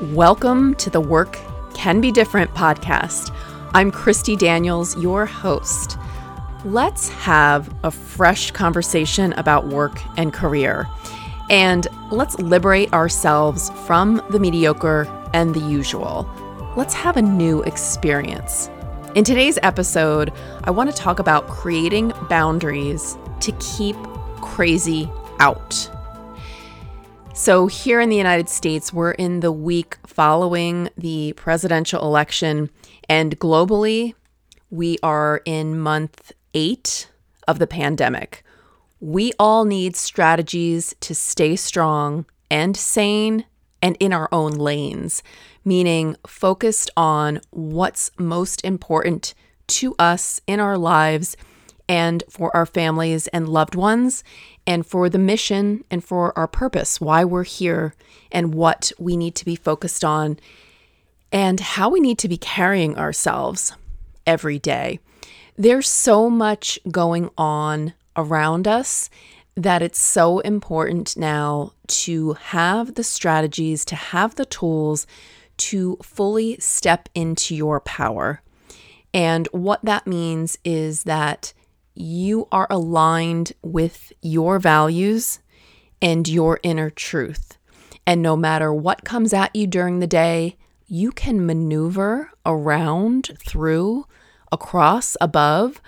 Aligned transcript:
Welcome 0.00 0.76
to 0.76 0.90
the 0.90 1.00
Work 1.00 1.40
Can 1.74 2.00
Be 2.00 2.12
Different 2.12 2.54
podcast. 2.54 3.34
I'm 3.74 3.90
Christy 3.90 4.36
Daniels, 4.36 4.96
your 4.96 5.26
host. 5.26 5.98
Let's 6.64 7.08
have 7.08 7.74
a 7.82 7.90
fresh 7.90 8.52
conversation 8.52 9.32
about 9.32 9.66
work 9.66 10.00
and 10.16 10.32
career. 10.32 10.86
And 11.50 11.88
let's 12.12 12.38
liberate 12.38 12.92
ourselves 12.92 13.70
from 13.86 14.22
the 14.30 14.38
mediocre 14.38 15.08
and 15.34 15.52
the 15.52 15.66
usual. 15.68 16.30
Let's 16.76 16.94
have 16.94 17.16
a 17.16 17.22
new 17.22 17.64
experience. 17.64 18.70
In 19.16 19.24
today's 19.24 19.58
episode, 19.64 20.32
I 20.62 20.70
want 20.70 20.88
to 20.90 20.96
talk 20.96 21.18
about 21.18 21.48
creating 21.48 22.12
boundaries 22.28 23.18
to 23.40 23.50
keep 23.58 23.96
crazy 24.40 25.10
out. 25.40 25.90
So, 27.38 27.68
here 27.68 28.00
in 28.00 28.08
the 28.08 28.16
United 28.16 28.48
States, 28.48 28.92
we're 28.92 29.12
in 29.12 29.38
the 29.40 29.52
week 29.52 29.96
following 30.04 30.90
the 30.98 31.34
presidential 31.34 32.02
election, 32.02 32.68
and 33.08 33.38
globally, 33.38 34.14
we 34.70 34.98
are 35.04 35.40
in 35.44 35.78
month 35.78 36.32
eight 36.52 37.08
of 37.46 37.60
the 37.60 37.68
pandemic. 37.68 38.42
We 38.98 39.34
all 39.38 39.64
need 39.64 39.94
strategies 39.94 40.96
to 40.98 41.14
stay 41.14 41.54
strong 41.54 42.26
and 42.50 42.76
sane 42.76 43.44
and 43.80 43.96
in 44.00 44.12
our 44.12 44.28
own 44.32 44.50
lanes, 44.50 45.22
meaning 45.64 46.16
focused 46.26 46.90
on 46.96 47.40
what's 47.50 48.10
most 48.18 48.64
important 48.64 49.32
to 49.68 49.94
us 50.00 50.40
in 50.48 50.58
our 50.58 50.76
lives 50.76 51.36
and 51.88 52.22
for 52.28 52.54
our 52.54 52.66
families 52.66 53.26
and 53.28 53.48
loved 53.48 53.74
ones, 53.74 54.22
and 54.66 54.86
for 54.86 55.08
the 55.08 55.18
mission 55.18 55.84
and 55.90 56.04
for 56.04 56.36
our 56.38 56.46
purpose, 56.46 57.00
why 57.00 57.24
we're 57.24 57.44
here, 57.44 57.94
and 58.30 58.54
what 58.54 58.92
we 58.98 59.16
need 59.16 59.34
to 59.36 59.44
be 59.44 59.56
focused 59.56 60.04
on, 60.04 60.38
and 61.32 61.60
how 61.60 61.88
we 61.88 62.00
need 62.00 62.18
to 62.18 62.28
be 62.28 62.36
carrying 62.36 62.96
ourselves 62.98 63.72
every 64.26 64.58
day. 64.58 65.00
There's 65.56 65.88
so 65.88 66.28
much 66.28 66.78
going 66.90 67.30
on 67.38 67.94
around 68.16 68.68
us 68.68 69.08
that 69.56 69.82
it's 69.82 70.00
so 70.00 70.38
important 70.40 71.16
now 71.16 71.72
to 71.88 72.34
have 72.34 72.94
the 72.94 73.02
strategies, 73.02 73.84
to 73.86 73.96
have 73.96 74.36
the 74.36 74.44
tools 74.44 75.06
to 75.56 75.96
fully 76.02 76.56
step 76.60 77.08
into 77.14 77.56
your 77.56 77.80
power. 77.80 78.40
And 79.12 79.48
what 79.48 79.84
that 79.84 80.06
means 80.06 80.58
is 80.64 81.04
that 81.04 81.52
you 81.98 82.46
are 82.52 82.66
aligned 82.70 83.52
with 83.62 84.12
your 84.22 84.58
values 84.58 85.40
and 86.00 86.28
your 86.28 86.60
inner 86.62 86.90
truth. 86.90 87.58
And 88.06 88.22
no 88.22 88.36
matter 88.36 88.72
what 88.72 89.04
comes 89.04 89.32
at 89.32 89.54
you 89.54 89.66
during 89.66 89.98
the 89.98 90.06
day, 90.06 90.56
you 90.86 91.10
can 91.10 91.44
maneuver 91.44 92.30
around, 92.46 93.30
through, 93.44 94.06
across, 94.52 95.16
above 95.20 95.82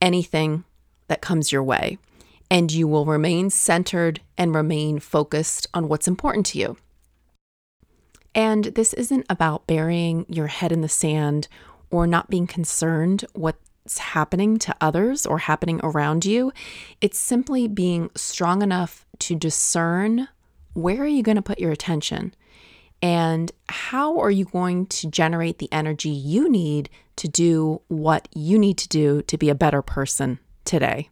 anything 0.00 0.64
that 1.08 1.20
comes 1.20 1.52
your 1.52 1.62
way. 1.62 1.98
And 2.50 2.72
you 2.72 2.88
will 2.88 3.04
remain 3.04 3.50
centered 3.50 4.20
and 4.38 4.54
remain 4.54 4.98
focused 4.98 5.66
on 5.74 5.88
what's 5.88 6.08
important 6.08 6.46
to 6.46 6.58
you. 6.58 6.76
And 8.34 8.64
this 8.64 8.92
isn't 8.94 9.26
about 9.30 9.66
burying 9.66 10.26
your 10.28 10.48
head 10.48 10.72
in 10.72 10.80
the 10.80 10.88
sand 10.88 11.48
or 11.90 12.06
not 12.06 12.30
being 12.30 12.46
concerned 12.46 13.24
what 13.34 13.56
happening 13.98 14.58
to 14.58 14.74
others 14.80 15.26
or 15.26 15.38
happening 15.38 15.80
around 15.82 16.24
you. 16.24 16.52
It's 17.00 17.18
simply 17.18 17.68
being 17.68 18.10
strong 18.14 18.62
enough 18.62 19.06
to 19.20 19.34
discern 19.34 20.28
where 20.72 21.02
are 21.02 21.06
you 21.06 21.22
going 21.22 21.36
to 21.36 21.42
put 21.42 21.58
your 21.58 21.70
attention 21.70 22.34
and 23.02 23.52
how 23.68 24.18
are 24.18 24.30
you 24.30 24.46
going 24.46 24.86
to 24.86 25.10
generate 25.10 25.58
the 25.58 25.70
energy 25.70 26.08
you 26.08 26.48
need 26.48 26.88
to 27.16 27.28
do 27.28 27.82
what 27.88 28.28
you 28.34 28.58
need 28.58 28.78
to 28.78 28.88
do 28.88 29.22
to 29.22 29.36
be 29.36 29.50
a 29.50 29.54
better 29.54 29.82
person 29.82 30.38
today. 30.64 31.10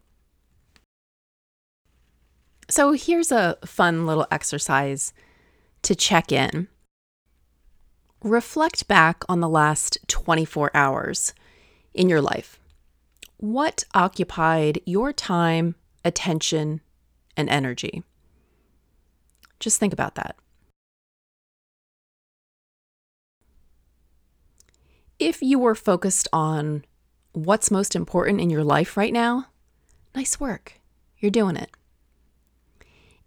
So, 2.68 2.92
here's 2.92 3.30
a 3.30 3.58
fun 3.66 4.06
little 4.06 4.26
exercise 4.30 5.12
to 5.82 5.94
check 5.94 6.32
in. 6.32 6.68
Reflect 8.24 8.88
back 8.88 9.24
on 9.28 9.40
the 9.40 9.48
last 9.48 9.98
24 10.08 10.70
hours 10.74 11.34
in 11.92 12.08
your 12.08 12.22
life 12.22 12.58
what 13.42 13.82
occupied 13.92 14.80
your 14.86 15.12
time, 15.12 15.74
attention, 16.04 16.80
and 17.36 17.50
energy? 17.50 18.04
Just 19.58 19.80
think 19.80 19.92
about 19.92 20.14
that. 20.14 20.36
If 25.18 25.42
you 25.42 25.58
were 25.58 25.74
focused 25.74 26.28
on 26.32 26.84
what's 27.32 27.68
most 27.68 27.96
important 27.96 28.40
in 28.40 28.48
your 28.48 28.62
life 28.62 28.96
right 28.96 29.12
now, 29.12 29.46
nice 30.14 30.38
work. 30.38 30.74
You're 31.18 31.32
doing 31.32 31.56
it. 31.56 31.70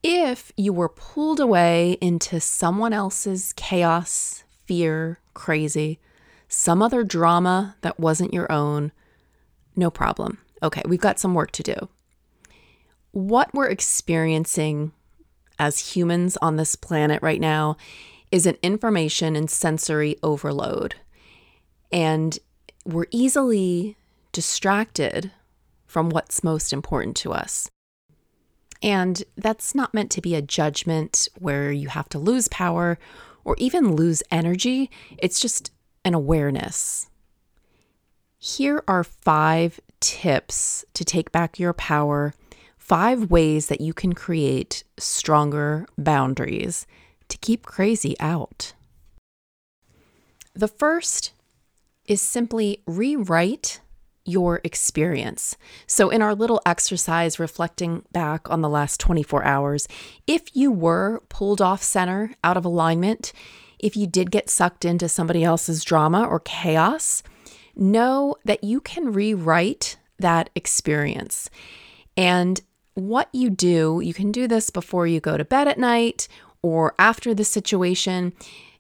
If 0.02 0.54
you 0.56 0.72
were 0.72 0.88
pulled 0.88 1.42
away 1.42 1.98
into 2.00 2.40
someone 2.40 2.94
else's 2.94 3.52
chaos, 3.58 4.46
fear, 4.66 5.20
crazy, 5.34 6.00
some 6.48 6.82
other 6.82 7.04
drama 7.04 7.76
that 7.82 8.00
wasn't 8.00 8.34
your 8.34 8.50
own, 8.50 8.94
no 9.76 9.90
problem. 9.90 10.40
Okay, 10.64 10.82
we've 10.86 11.00
got 11.00 11.20
some 11.20 11.34
work 11.34 11.52
to 11.52 11.64
do. 11.64 11.90
What 13.12 13.54
we're 13.54 13.70
experiencing 13.70 14.92
as 15.60 15.96
humans 15.96 16.38
on 16.42 16.56
this 16.56 16.76
planet 16.76 17.22
right 17.22 17.40
now 17.40 17.78
is 18.32 18.46
an 18.46 18.58
information 18.62 19.36
and 19.36 19.50
sensory 19.50 20.18
overload. 20.22 20.96
And 21.92 22.38
we're 22.84 23.06
easily 23.12 23.96
distracted 24.32 25.32
from 25.86 26.10
what's 26.10 26.44
most 26.44 26.74
important 26.74 27.16
to 27.18 27.32
us. 27.32 27.70
And 28.82 29.24
that's 29.38 29.74
not 29.74 29.94
meant 29.94 30.12
to 30.12 30.22
be 30.22 30.36
a 30.36 30.42
judgment 30.42 31.30
where 31.40 31.72
you 31.72 31.88
have 31.90 32.10
to 32.10 32.20
lose 32.20 32.48
power 32.50 33.00
or 33.46 33.56
even 33.58 33.96
lose 33.96 34.22
energy. 34.30 34.92
It's 35.18 35.40
just 35.40 35.72
an 36.04 36.14
awareness 36.14 37.10
here 38.38 38.84
are 38.88 39.04
five 39.04 39.80
tips 40.00 40.86
to 40.94 41.04
take 41.04 41.32
back 41.32 41.60
your 41.60 41.74
power, 41.74 42.34
five 42.78 43.32
ways 43.32 43.68
that 43.68 43.82
you 43.82 43.94
can 43.94 44.14
create 44.14 44.84
stronger 44.98 45.86
boundaries 45.98 46.86
to 47.30 47.38
keep 47.38 47.66
crazy 47.66 48.16
out. 48.20 48.74
The 50.54 50.68
first 50.68 51.32
is 52.06 52.22
simply 52.22 52.84
rewrite 52.86 53.82
your 54.26 54.60
experience. 54.64 55.56
So, 55.86 56.10
in 56.10 56.22
our 56.22 56.34
little 56.34 56.62
exercise 56.66 57.40
reflecting 57.40 58.04
back 58.12 58.50
on 58.50 58.62
the 58.62 58.70
last 58.70 59.00
24 59.00 59.44
hours, 59.44 59.88
if 60.26 60.56
you 60.56 60.72
were 60.72 61.22
pulled 61.30 61.62
off 61.62 61.84
center, 61.84 62.34
out 62.44 62.58
of 62.58 62.66
alignment, 62.66 63.34
if 63.78 63.96
you 63.96 64.08
did 64.08 64.32
get 64.32 64.50
sucked 64.50 64.84
into 64.84 65.08
somebody 65.08 65.44
else's 65.44 65.84
drama 65.84 66.26
or 66.26 66.40
chaos, 66.40 67.22
know 67.76 68.36
that 68.46 68.64
you 68.64 68.80
can 68.82 69.14
rewrite 69.14 69.98
that 70.20 70.50
experience. 70.56 71.50
And 72.16 72.62
what 72.94 73.30
you 73.34 73.50
do, 73.50 74.02
you 74.04 74.14
can 74.14 74.32
do 74.32 74.48
this 74.48 74.70
before 74.70 75.06
you 75.08 75.20
go 75.20 75.38
to 75.38 75.46
bed 75.46 75.68
at 75.68 75.78
night 75.78 76.28
or 76.62 76.96
after 76.98 77.34
the 77.34 77.44
situation. 77.44 78.34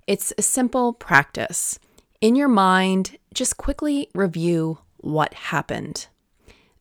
It's 0.08 0.34
a 0.38 0.42
simple 0.42 0.94
practice. 0.94 1.80
In 2.22 2.36
your 2.36 2.48
mind, 2.48 3.18
just 3.34 3.58
quickly 3.58 4.10
review 4.14 4.80
what 4.98 5.34
happened. 5.34 6.08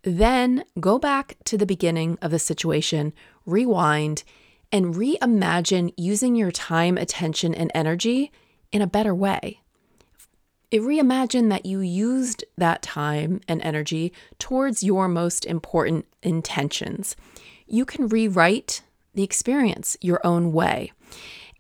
Then 0.03 0.65
go 0.79 0.99
back 0.99 1.37
to 1.45 1.59
the 1.59 1.67
beginning 1.67 2.19
of 2.23 2.31
the 2.31 2.39
situation, 2.39 3.13
rewind, 3.47 4.23
and 4.71 4.95
reimagine 4.95 5.93
using 5.97 6.37
your 6.37 6.51
time, 6.51 6.97
attention, 6.97 7.55
and 7.55 7.71
energy 7.75 8.31
in 8.71 8.83
a 8.83 8.87
better 8.87 9.15
way 9.15 9.61
reimagine 10.79 11.51
that 11.51 11.67
you 11.67 11.81
used 11.81 12.45
that 12.57 12.83
time 12.83 13.41
and 13.49 13.61
energy 13.63 14.13
towards 14.39 14.83
your 14.83 15.09
most 15.09 15.45
important 15.45 16.07
intentions. 16.23 17.17
You 17.67 17.85
can 17.85 18.09
rewrite 18.09 18.83
the 19.15 19.23
experience 19.23 19.97
your 20.01 20.21
own 20.25 20.53
way. 20.53 20.93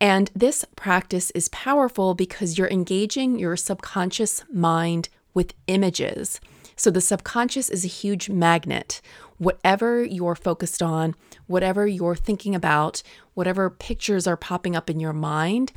And 0.00 0.30
this 0.34 0.64
practice 0.76 1.30
is 1.30 1.48
powerful 1.48 2.14
because 2.14 2.58
you're 2.58 2.68
engaging 2.68 3.38
your 3.38 3.56
subconscious 3.56 4.44
mind 4.52 5.08
with 5.32 5.54
images. 5.66 6.40
So 6.76 6.90
the 6.90 7.00
subconscious 7.00 7.70
is 7.70 7.84
a 7.84 7.88
huge 7.88 8.28
magnet. 8.28 9.00
Whatever 9.38 10.04
you're 10.04 10.34
focused 10.34 10.82
on, 10.82 11.14
whatever 11.46 11.86
you're 11.86 12.16
thinking 12.16 12.54
about, 12.54 13.02
whatever 13.34 13.70
pictures 13.70 14.26
are 14.26 14.36
popping 14.36 14.74
up 14.74 14.90
in 14.90 15.00
your 15.00 15.12
mind, 15.12 15.72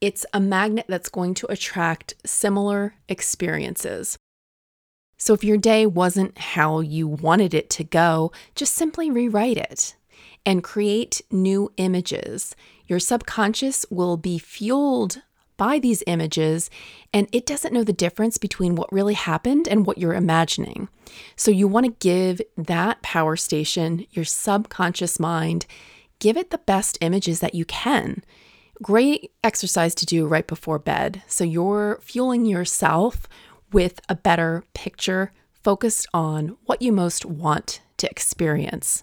it's 0.00 0.26
a 0.32 0.40
magnet 0.40 0.86
that's 0.88 1.08
going 1.08 1.34
to 1.34 1.50
attract 1.50 2.14
similar 2.24 2.94
experiences. 3.08 4.18
So 5.18 5.32
if 5.32 5.42
your 5.42 5.56
day 5.56 5.86
wasn't 5.86 6.36
how 6.38 6.80
you 6.80 7.08
wanted 7.08 7.54
it 7.54 7.70
to 7.70 7.84
go, 7.84 8.32
just 8.54 8.74
simply 8.74 9.10
rewrite 9.10 9.56
it. 9.56 9.96
and 10.46 10.62
create 10.62 11.20
new 11.30 11.72
images. 11.76 12.54
Your 12.86 13.00
subconscious 13.00 13.84
will 13.90 14.16
be 14.16 14.38
fueled 14.38 15.22
by 15.56 15.78
these 15.78 16.04
images 16.06 16.70
and 17.12 17.26
it 17.32 17.46
doesn't 17.46 17.72
know 17.72 17.82
the 17.82 17.92
difference 17.92 18.38
between 18.38 18.74
what 18.76 18.92
really 18.92 19.14
happened 19.14 19.66
and 19.66 19.86
what 19.86 19.98
you're 19.98 20.14
imagining. 20.14 20.88
So 21.34 21.50
you 21.50 21.66
want 21.66 21.86
to 21.86 21.92
give 21.98 22.40
that 22.56 23.02
power 23.02 23.36
station, 23.36 24.06
your 24.10 24.24
subconscious 24.24 25.18
mind, 25.18 25.66
give 26.18 26.36
it 26.36 26.50
the 26.50 26.58
best 26.58 26.98
images 27.00 27.40
that 27.40 27.54
you 27.54 27.64
can. 27.64 28.22
Great 28.82 29.32
exercise 29.42 29.94
to 29.96 30.06
do 30.06 30.26
right 30.26 30.46
before 30.46 30.78
bed. 30.78 31.22
So 31.26 31.44
you're 31.44 31.98
fueling 32.02 32.44
yourself 32.44 33.26
with 33.72 34.00
a 34.08 34.14
better 34.14 34.64
picture 34.74 35.32
focused 35.64 36.06
on 36.12 36.56
what 36.64 36.82
you 36.82 36.92
most 36.92 37.24
want 37.24 37.80
to 37.96 38.08
experience. 38.10 39.02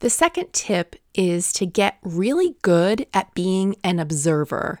The 0.00 0.10
second 0.10 0.52
tip 0.52 0.96
is 1.14 1.52
to 1.52 1.66
get 1.66 1.98
really 2.02 2.56
good 2.62 3.06
at 3.14 3.34
being 3.34 3.76
an 3.84 4.00
observer. 4.00 4.80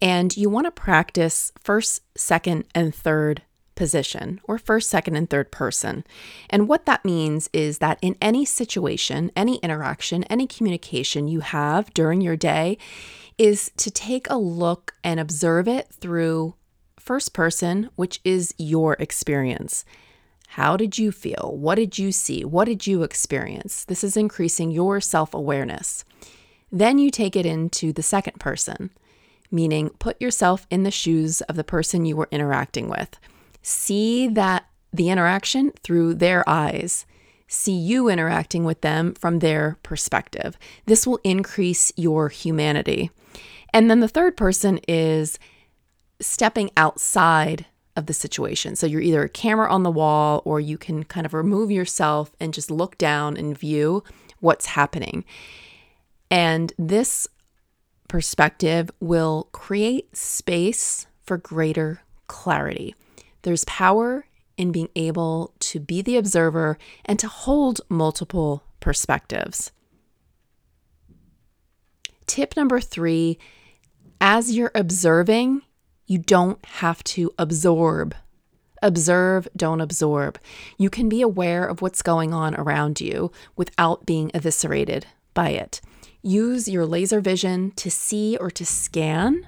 And 0.00 0.34
you 0.36 0.48
want 0.48 0.66
to 0.66 0.70
practice 0.70 1.52
first, 1.62 2.02
second, 2.16 2.64
and 2.74 2.94
third 2.94 3.42
position, 3.74 4.40
or 4.44 4.58
first, 4.58 4.88
second, 4.88 5.16
and 5.16 5.28
third 5.28 5.50
person. 5.50 6.04
And 6.50 6.68
what 6.68 6.86
that 6.86 7.04
means 7.04 7.48
is 7.52 7.78
that 7.78 7.98
in 8.02 8.16
any 8.20 8.44
situation, 8.44 9.30
any 9.36 9.56
interaction, 9.56 10.24
any 10.24 10.46
communication 10.46 11.28
you 11.28 11.40
have 11.40 11.92
during 11.94 12.20
your 12.20 12.36
day, 12.36 12.78
is 13.38 13.70
to 13.76 13.90
take 13.90 14.28
a 14.30 14.36
look 14.36 14.94
and 15.02 15.18
observe 15.18 15.66
it 15.66 15.88
through 15.90 16.54
first 16.98 17.32
person, 17.34 17.90
which 17.96 18.20
is 18.24 18.54
your 18.58 18.94
experience. 18.94 19.84
How 20.48 20.76
did 20.76 20.98
you 20.98 21.10
feel? 21.10 21.56
What 21.58 21.74
did 21.74 21.98
you 21.98 22.12
see? 22.12 22.44
What 22.44 22.66
did 22.66 22.86
you 22.86 23.02
experience? 23.02 23.84
This 23.84 24.04
is 24.04 24.16
increasing 24.16 24.70
your 24.70 25.00
self 25.00 25.34
awareness. 25.34 26.04
Then 26.70 26.98
you 26.98 27.10
take 27.10 27.36
it 27.36 27.46
into 27.46 27.92
the 27.92 28.02
second 28.02 28.38
person, 28.38 28.90
meaning 29.50 29.90
put 29.98 30.20
yourself 30.20 30.66
in 30.70 30.84
the 30.84 30.90
shoes 30.90 31.40
of 31.42 31.56
the 31.56 31.64
person 31.64 32.04
you 32.04 32.16
were 32.16 32.28
interacting 32.30 32.88
with. 32.88 33.18
See 33.64 34.28
that 34.28 34.66
the 34.92 35.08
interaction 35.08 35.72
through 35.82 36.14
their 36.14 36.46
eyes. 36.48 37.06
See 37.48 37.72
you 37.72 38.08
interacting 38.08 38.64
with 38.64 38.82
them 38.82 39.14
from 39.14 39.38
their 39.38 39.78
perspective. 39.82 40.58
This 40.84 41.06
will 41.06 41.18
increase 41.24 41.90
your 41.96 42.28
humanity. 42.28 43.10
And 43.72 43.90
then 43.90 44.00
the 44.00 44.08
third 44.08 44.36
person 44.36 44.78
is 44.86 45.38
stepping 46.20 46.70
outside 46.76 47.66
of 47.96 48.06
the 48.06 48.12
situation. 48.12 48.76
So 48.76 48.86
you're 48.86 49.00
either 49.00 49.22
a 49.22 49.28
camera 49.28 49.72
on 49.72 49.82
the 49.82 49.90
wall 49.90 50.42
or 50.44 50.60
you 50.60 50.76
can 50.76 51.02
kind 51.04 51.24
of 51.24 51.32
remove 51.32 51.70
yourself 51.70 52.36
and 52.38 52.52
just 52.52 52.70
look 52.70 52.98
down 52.98 53.36
and 53.36 53.56
view 53.56 54.04
what's 54.40 54.66
happening. 54.66 55.24
And 56.30 56.72
this 56.78 57.28
perspective 58.08 58.90
will 59.00 59.48
create 59.52 60.16
space 60.16 61.06
for 61.24 61.38
greater 61.38 62.02
clarity. 62.26 62.94
There's 63.44 63.64
power 63.66 64.26
in 64.56 64.72
being 64.72 64.88
able 64.96 65.52
to 65.60 65.78
be 65.78 66.00
the 66.00 66.16
observer 66.16 66.78
and 67.04 67.18
to 67.18 67.28
hold 67.28 67.82
multiple 67.88 68.64
perspectives. 68.80 69.70
Tip 72.26 72.56
number 72.56 72.80
three 72.80 73.38
as 74.20 74.56
you're 74.56 74.72
observing, 74.74 75.60
you 76.06 76.18
don't 76.18 76.64
have 76.64 77.04
to 77.04 77.30
absorb. 77.38 78.14
Observe, 78.80 79.46
don't 79.54 79.82
absorb. 79.82 80.38
You 80.78 80.88
can 80.88 81.10
be 81.10 81.20
aware 81.20 81.66
of 81.66 81.82
what's 81.82 82.00
going 82.00 82.32
on 82.32 82.54
around 82.54 83.00
you 83.00 83.30
without 83.56 84.06
being 84.06 84.30
eviscerated 84.32 85.06
by 85.34 85.50
it. 85.50 85.82
Use 86.22 86.66
your 86.66 86.86
laser 86.86 87.20
vision 87.20 87.72
to 87.72 87.90
see 87.90 88.38
or 88.38 88.50
to 88.52 88.64
scan. 88.64 89.46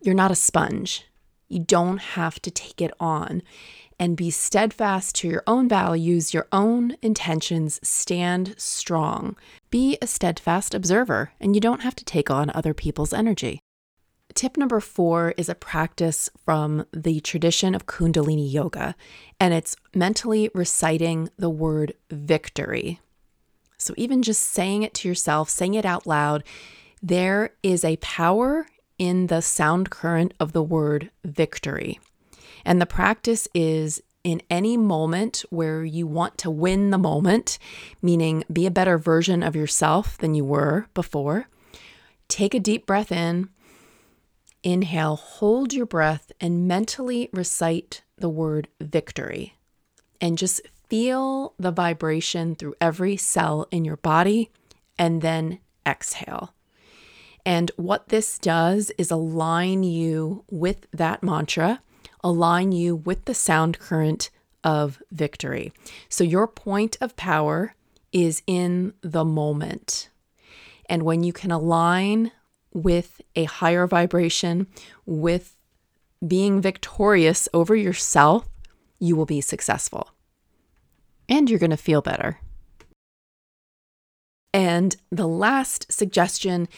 You're 0.00 0.14
not 0.14 0.32
a 0.32 0.36
sponge. 0.36 1.07
You 1.48 1.60
don't 1.60 1.98
have 1.98 2.40
to 2.42 2.50
take 2.50 2.80
it 2.80 2.92
on 3.00 3.42
and 3.98 4.16
be 4.16 4.30
steadfast 4.30 5.16
to 5.16 5.28
your 5.28 5.42
own 5.46 5.68
values, 5.68 6.32
your 6.32 6.46
own 6.52 6.96
intentions. 7.02 7.80
Stand 7.82 8.54
strong. 8.56 9.36
Be 9.70 9.98
a 10.00 10.06
steadfast 10.06 10.74
observer, 10.74 11.32
and 11.40 11.54
you 11.54 11.60
don't 11.60 11.82
have 11.82 11.96
to 11.96 12.04
take 12.04 12.30
on 12.30 12.50
other 12.50 12.74
people's 12.74 13.12
energy. 13.12 13.60
Tip 14.34 14.56
number 14.56 14.78
four 14.78 15.34
is 15.36 15.48
a 15.48 15.54
practice 15.54 16.30
from 16.44 16.86
the 16.92 17.20
tradition 17.20 17.74
of 17.74 17.86
Kundalini 17.86 18.50
Yoga, 18.52 18.94
and 19.40 19.52
it's 19.54 19.74
mentally 19.94 20.50
reciting 20.54 21.30
the 21.38 21.50
word 21.50 21.94
victory. 22.10 23.00
So, 23.78 23.94
even 23.96 24.22
just 24.22 24.42
saying 24.42 24.82
it 24.82 24.94
to 24.94 25.08
yourself, 25.08 25.48
saying 25.48 25.74
it 25.74 25.84
out 25.84 26.06
loud, 26.06 26.44
there 27.02 27.54
is 27.62 27.84
a 27.84 27.96
power 27.96 28.66
in 28.98 29.28
the 29.28 29.40
sound 29.40 29.90
current 29.90 30.34
of 30.40 30.52
the 30.52 30.62
word 30.62 31.10
victory. 31.24 32.00
And 32.64 32.80
the 32.80 32.86
practice 32.86 33.48
is 33.54 34.02
in 34.24 34.42
any 34.50 34.76
moment 34.76 35.44
where 35.50 35.84
you 35.84 36.06
want 36.06 36.36
to 36.38 36.50
win 36.50 36.90
the 36.90 36.98
moment, 36.98 37.58
meaning 38.02 38.44
be 38.52 38.66
a 38.66 38.70
better 38.70 38.98
version 38.98 39.42
of 39.42 39.56
yourself 39.56 40.18
than 40.18 40.34
you 40.34 40.44
were 40.44 40.86
before, 40.92 41.48
take 42.28 42.54
a 42.54 42.60
deep 42.60 42.84
breath 42.84 43.12
in 43.12 43.48
Inhale, 44.62 45.16
hold 45.16 45.72
your 45.72 45.86
breath, 45.86 46.32
and 46.40 46.66
mentally 46.66 47.30
recite 47.32 48.02
the 48.16 48.28
word 48.28 48.68
victory. 48.80 49.54
And 50.20 50.36
just 50.36 50.60
feel 50.88 51.54
the 51.58 51.70
vibration 51.70 52.56
through 52.56 52.74
every 52.80 53.16
cell 53.16 53.68
in 53.70 53.84
your 53.84 53.96
body, 53.96 54.50
and 54.98 55.22
then 55.22 55.60
exhale. 55.86 56.54
And 57.44 57.70
what 57.76 58.08
this 58.08 58.38
does 58.38 58.90
is 58.98 59.10
align 59.10 59.82
you 59.82 60.44
with 60.50 60.86
that 60.92 61.22
mantra, 61.22 61.80
align 62.22 62.72
you 62.72 62.96
with 62.96 63.24
the 63.24 63.34
sound 63.34 63.78
current 63.78 64.30
of 64.64 65.02
victory. 65.10 65.72
So 66.08 66.24
your 66.24 66.46
point 66.46 66.96
of 67.00 67.16
power 67.16 67.74
is 68.12 68.42
in 68.46 68.92
the 69.00 69.24
moment. 69.24 70.08
And 70.86 71.02
when 71.02 71.22
you 71.22 71.32
can 71.32 71.50
align 71.50 72.32
with 72.72 73.20
a 73.36 73.44
higher 73.44 73.86
vibration, 73.86 74.66
with 75.06 75.56
being 76.26 76.60
victorious 76.60 77.48
over 77.54 77.76
yourself, 77.76 78.48
you 78.98 79.14
will 79.14 79.26
be 79.26 79.40
successful. 79.40 80.10
And 81.28 81.48
you're 81.48 81.58
going 81.58 81.70
to 81.70 81.76
feel 81.76 82.02
better. 82.02 82.40
And 84.52 84.96
the 85.10 85.28
last 85.28 85.92
suggestion 85.92 86.68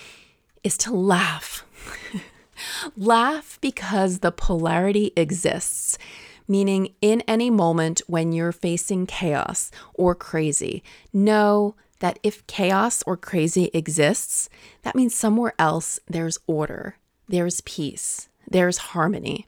is 0.62 0.76
to 0.78 0.92
laugh. 0.92 1.64
laugh 2.96 3.58
because 3.60 4.18
the 4.18 4.32
polarity 4.32 5.12
exists, 5.16 5.98
meaning 6.46 6.94
in 7.00 7.22
any 7.22 7.50
moment 7.50 8.02
when 8.06 8.32
you're 8.32 8.52
facing 8.52 9.06
chaos 9.06 9.70
or 9.94 10.14
crazy, 10.14 10.82
know 11.12 11.74
that 12.00 12.18
if 12.22 12.46
chaos 12.46 13.02
or 13.06 13.16
crazy 13.16 13.70
exists, 13.72 14.48
that 14.82 14.94
means 14.94 15.14
somewhere 15.14 15.54
else 15.58 16.00
there's 16.08 16.38
order, 16.46 16.96
there's 17.28 17.60
peace, 17.62 18.28
there's 18.48 18.78
harmony. 18.78 19.46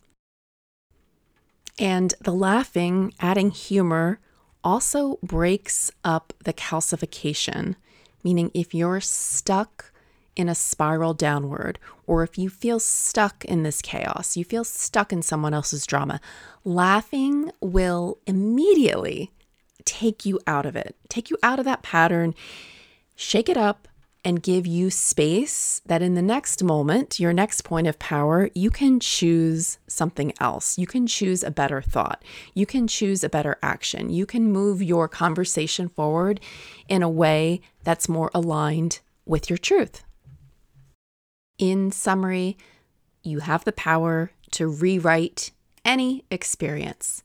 And 1.79 2.15
the 2.21 2.33
laughing, 2.33 3.15
adding 3.19 3.51
humor, 3.51 4.21
also 4.63 5.19
breaks 5.23 5.91
up 6.05 6.33
the 6.45 6.53
calcification, 6.53 7.75
meaning 8.23 8.51
if 8.55 8.75
you're 8.75 9.01
stuck 9.01 9.92
in 10.35 10.49
a 10.49 10.55
spiral 10.55 11.15
downward, 11.15 11.79
or 12.07 12.23
if 12.23 12.39
you 12.39 12.49
feel 12.49 12.81
stuck 12.81 13.45
in 13.45 13.63
this 13.63 13.83
chaos, 13.83 14.37
you 14.37 14.45
feel 14.45 14.65
stuck 14.65 15.13
in 15.13 15.23
someone 15.23 15.55
else's 15.55 15.87
drama, 15.87 16.21
laughing 16.65 17.51
will 17.61 18.19
immediately 18.27 19.31
take 19.85 20.25
you 20.25 20.41
out 20.47 20.67
of 20.67 20.77
it, 20.77 20.97
take 21.09 21.31
you 21.31 21.37
out 21.43 21.59
of 21.59 21.65
that 21.65 21.83
pattern, 21.83 22.35
shake 23.15 23.49
it 23.49 23.57
up, 23.57 23.89
and 24.25 24.43
give 24.43 24.67
you 24.67 24.89
space 24.89 25.83
that 25.87 26.01
in 26.01 26.15
the 26.15 26.23
next 26.23 26.63
moment, 26.63 27.19
your 27.19 27.33
next 27.33 27.63
point 27.63 27.87
of 27.89 27.99
power, 27.99 28.49
you 28.55 28.71
can 28.71 29.01
choose 29.01 29.79
something 29.89 30.33
else. 30.39 30.79
You 30.79 30.87
can 30.87 31.07
choose 31.09 31.43
a 31.43 31.51
better 31.51 31.83
thought. 31.83 32.23
You 32.55 32.65
can 32.65 32.87
choose 32.87 33.25
a 33.25 33.29
better 33.29 33.59
action. 33.63 34.11
You 34.11 34.25
can 34.25 34.53
move 34.53 34.81
your 34.81 35.09
conversation 35.09 35.89
forward 35.89 36.41
in 36.89 37.03
a 37.03 37.09
way 37.09 37.61
that's 37.83 38.09
more 38.09 38.31
aligned 38.33 39.01
with 39.27 39.51
your 39.51 39.59
truth. 39.59 40.05
In 41.63 41.93
summary, 41.93 42.59
you 43.23 43.39
have 43.39 43.65
the 43.65 43.71
power 43.71 44.33
to 44.51 44.67
rewrite 44.67 45.53
any 45.85 46.25
experience. 46.29 47.23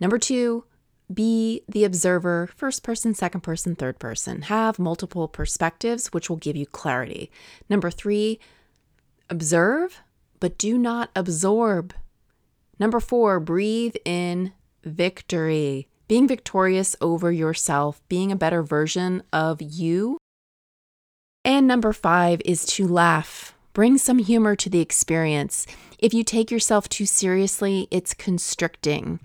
Number 0.00 0.16
two, 0.18 0.64
be 1.12 1.64
the 1.68 1.84
observer, 1.84 2.48
first 2.56 2.82
person, 2.82 3.12
second 3.12 3.42
person, 3.42 3.76
third 3.76 3.98
person. 3.98 4.40
Have 4.40 4.78
multiple 4.78 5.28
perspectives, 5.28 6.14
which 6.14 6.30
will 6.30 6.38
give 6.38 6.56
you 6.56 6.64
clarity. 6.64 7.30
Number 7.68 7.90
three, 7.90 8.40
observe, 9.28 10.00
but 10.40 10.56
do 10.56 10.78
not 10.78 11.10
absorb. 11.14 11.92
Number 12.78 13.00
four, 13.00 13.38
breathe 13.38 13.96
in 14.06 14.54
victory. 14.82 15.88
being 16.08 16.26
victorious 16.26 16.96
over 17.02 17.30
yourself, 17.30 18.00
being 18.08 18.32
a 18.32 18.36
better 18.36 18.62
version 18.62 19.22
of 19.30 19.60
you. 19.60 20.16
And 21.44 21.66
number 21.66 21.92
five 21.92 22.40
is 22.46 22.64
to 22.64 22.88
laugh. 22.88 23.54
Bring 23.78 23.96
some 23.96 24.18
humor 24.18 24.56
to 24.56 24.68
the 24.68 24.80
experience. 24.80 25.64
If 26.00 26.12
you 26.12 26.24
take 26.24 26.50
yourself 26.50 26.88
too 26.88 27.06
seriously, 27.06 27.86
it's 27.92 28.12
constricting. 28.12 29.20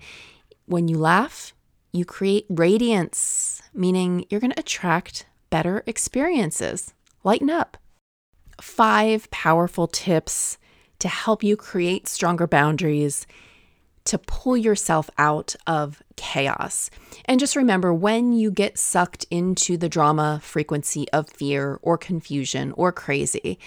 When 0.66 0.86
you 0.86 0.96
laugh, 0.96 1.52
you 1.92 2.04
create 2.04 2.46
radiance, 2.48 3.60
meaning 3.74 4.26
you're 4.30 4.38
going 4.38 4.52
to 4.52 4.60
attract 4.60 5.26
better 5.50 5.82
experiences. 5.88 6.94
Lighten 7.24 7.50
up. 7.50 7.76
Five 8.60 9.28
powerful 9.32 9.88
tips 9.88 10.56
to 11.00 11.08
help 11.08 11.42
you 11.42 11.56
create 11.56 12.06
stronger 12.06 12.46
boundaries 12.46 13.26
to 14.04 14.18
pull 14.18 14.56
yourself 14.56 15.10
out 15.18 15.56
of 15.66 16.00
chaos. 16.14 16.90
And 17.24 17.40
just 17.40 17.56
remember 17.56 17.92
when 17.92 18.32
you 18.32 18.52
get 18.52 18.78
sucked 18.78 19.26
into 19.32 19.76
the 19.76 19.88
drama 19.88 20.38
frequency 20.44 21.10
of 21.10 21.28
fear 21.28 21.80
or 21.82 21.98
confusion 21.98 22.70
or 22.76 22.92
crazy, 22.92 23.58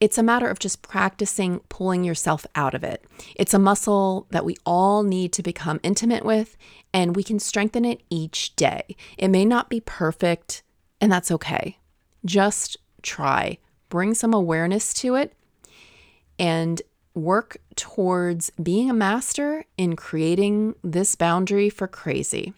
it's 0.00 0.16
a 0.16 0.22
matter 0.22 0.48
of 0.48 0.58
just 0.58 0.80
practicing 0.80 1.60
pulling 1.68 2.04
yourself 2.04 2.46
out 2.54 2.74
of 2.74 2.82
it. 2.82 3.04
It's 3.36 3.52
a 3.52 3.58
muscle 3.58 4.26
that 4.30 4.46
we 4.46 4.56
all 4.64 5.02
need 5.02 5.32
to 5.34 5.42
become 5.42 5.78
intimate 5.82 6.24
with, 6.24 6.56
and 6.92 7.14
we 7.14 7.22
can 7.22 7.38
strengthen 7.38 7.84
it 7.84 8.02
each 8.08 8.56
day. 8.56 8.96
It 9.18 9.28
may 9.28 9.44
not 9.44 9.68
be 9.68 9.80
perfect, 9.80 10.62
and 11.00 11.12
that's 11.12 11.30
okay. 11.30 11.78
Just 12.24 12.78
try, 13.02 13.58
bring 13.90 14.14
some 14.14 14.32
awareness 14.32 14.94
to 14.94 15.16
it, 15.16 15.34
and 16.38 16.80
work 17.12 17.58
towards 17.76 18.50
being 18.50 18.88
a 18.88 18.94
master 18.94 19.66
in 19.76 19.96
creating 19.96 20.74
this 20.82 21.14
boundary 21.14 21.68
for 21.68 21.86
crazy. 21.86 22.54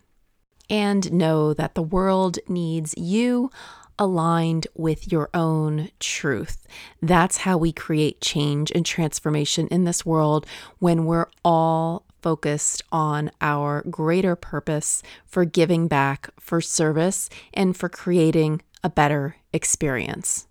And 0.70 1.12
know 1.12 1.52
that 1.54 1.74
the 1.74 1.82
world 1.82 2.38
needs 2.48 2.94
you 2.96 3.50
aligned 3.98 4.66
with 4.74 5.10
your 5.10 5.28
own 5.34 5.90
truth. 6.00 6.66
That's 7.00 7.38
how 7.38 7.56
we 7.56 7.72
create 7.72 8.20
change 8.20 8.70
and 8.72 8.84
transformation 8.84 9.68
in 9.68 9.84
this 9.84 10.06
world 10.06 10.46
when 10.78 11.04
we're 11.04 11.28
all 11.44 12.04
focused 12.22 12.82
on 12.92 13.30
our 13.40 13.82
greater 13.90 14.36
purpose 14.36 15.02
for 15.26 15.44
giving 15.44 15.88
back, 15.88 16.30
for 16.38 16.60
service, 16.60 17.28
and 17.52 17.76
for 17.76 17.88
creating 17.88 18.62
a 18.84 18.88
better 18.88 19.36
experience. 19.52 20.46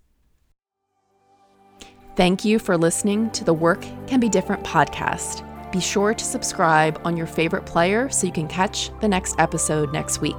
Thank 2.14 2.44
you 2.44 2.58
for 2.58 2.76
listening 2.76 3.30
to 3.30 3.42
the 3.42 3.54
Work 3.54 3.82
Can 4.06 4.20
Be 4.20 4.28
Different 4.28 4.62
podcast. 4.64 5.48
Be 5.72 5.80
sure 5.80 6.12
to 6.12 6.24
subscribe 6.24 7.00
on 7.06 7.16
your 7.16 7.26
favorite 7.26 7.64
player 7.64 8.10
so 8.10 8.26
you 8.26 8.32
can 8.32 8.46
catch 8.48 8.90
the 9.00 9.08
next 9.08 9.34
episode 9.38 9.90
next 9.94 10.20
week. 10.20 10.36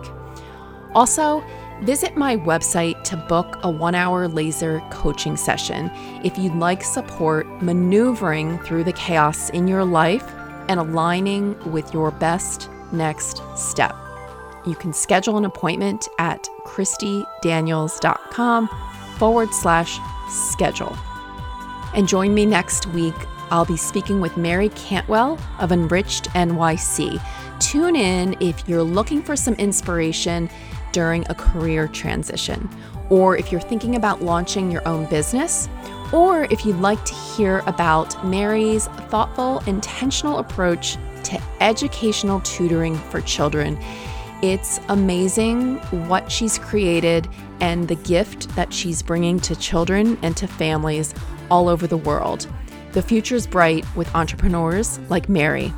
Also, 0.93 1.43
visit 1.81 2.15
my 2.15 2.37
website 2.37 3.03
to 3.03 3.17
book 3.17 3.57
a 3.63 3.69
one 3.69 3.95
hour 3.95 4.27
laser 4.27 4.81
coaching 4.91 5.35
session 5.35 5.89
if 6.23 6.37
you'd 6.37 6.55
like 6.55 6.83
support 6.83 7.47
maneuvering 7.61 8.59
through 8.59 8.83
the 8.83 8.93
chaos 8.93 9.49
in 9.49 9.67
your 9.67 9.83
life 9.83 10.23
and 10.69 10.79
aligning 10.79 11.57
with 11.71 11.93
your 11.93 12.11
best 12.11 12.69
next 12.91 13.41
step. 13.57 13.95
You 14.65 14.75
can 14.75 14.93
schedule 14.93 15.37
an 15.37 15.45
appointment 15.45 16.07
at 16.19 16.47
christydaniels.com 16.65 18.69
forward 19.17 19.53
slash 19.53 19.99
schedule. 20.29 20.95
And 21.93 22.07
join 22.07 22.33
me 22.33 22.45
next 22.45 22.87
week. 22.87 23.13
I'll 23.51 23.65
be 23.65 23.77
speaking 23.77 24.19
with 24.19 24.37
Mary 24.37 24.69
Cantwell 24.69 25.37
of 25.59 25.71
Enriched 25.71 26.29
NYC. 26.29 27.21
Tune 27.59 27.95
in 27.95 28.35
if 28.39 28.67
you're 28.67 28.83
looking 28.83 29.21
for 29.21 29.35
some 29.35 29.53
inspiration 29.55 30.49
during 30.93 31.25
a 31.29 31.35
career 31.35 31.89
transition, 31.89 32.69
or 33.09 33.35
if 33.35 33.51
you're 33.51 33.59
thinking 33.59 33.97
about 33.97 34.21
launching 34.21 34.71
your 34.71 34.87
own 34.87 35.05
business, 35.09 35.67
or 36.13 36.45
if 36.45 36.65
you'd 36.65 36.79
like 36.79 37.03
to 37.03 37.13
hear 37.13 37.59
about 37.67 38.25
Mary's 38.25 38.87
thoughtful, 39.09 39.61
intentional 39.67 40.37
approach 40.37 40.97
to 41.23 41.41
educational 41.59 42.39
tutoring 42.41 42.95
for 42.95 43.19
children. 43.21 43.77
It's 44.41 44.79
amazing 44.89 45.77
what 46.07 46.31
she's 46.31 46.59
created 46.59 47.27
and 47.61 47.87
the 47.87 47.95
gift 47.95 48.49
that 48.55 48.73
she's 48.73 49.01
bringing 49.01 49.39
to 49.39 49.55
children 49.55 50.17
and 50.21 50.35
to 50.37 50.47
families 50.47 51.15
all 51.49 51.69
over 51.69 51.87
the 51.87 51.97
world. 51.97 52.47
The 52.91 53.01
future's 53.01 53.47
bright 53.47 53.85
with 53.95 54.13
entrepreneurs 54.13 54.99
like 55.09 55.29
Mary. 55.29 55.73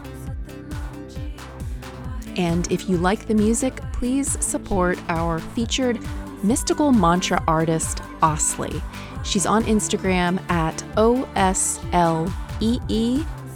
And 2.38 2.72
if 2.72 2.90
you 2.90 2.98
like 2.98 3.28
the 3.28 3.34
music, 3.34 3.82
please 3.94 4.38
support 4.44 5.00
our 5.10 5.40
featured 5.40 6.00
mystical 6.44 6.92
mantra 6.92 7.44
artist, 7.48 8.00
Oslee. 8.22 8.82
She's 9.24 9.46
on 9.46 9.64
Instagram 9.64 10.40
at 10.50 10.78
OSLEE 10.98 12.34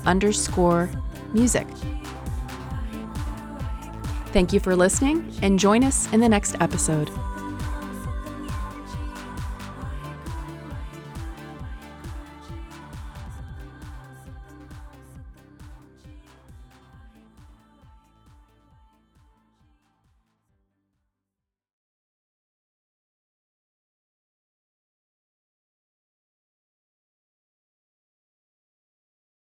underscore 0.06 0.90
music. 1.34 1.68
Thank 4.28 4.54
you 4.54 4.60
for 4.60 4.76
listening 4.76 5.32
and 5.42 5.58
join 5.58 5.84
us 5.84 6.12
in 6.14 6.20
the 6.20 6.30
next 6.30 6.56
episode. 6.62 7.10